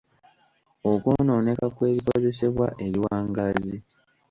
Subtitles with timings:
[0.91, 3.77] Okwonooneka kw’ebikozesebwa ebiwangaazi.